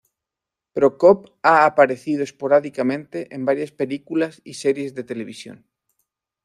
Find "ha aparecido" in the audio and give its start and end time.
1.43-2.23